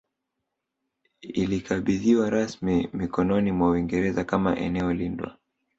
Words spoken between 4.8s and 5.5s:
lindwa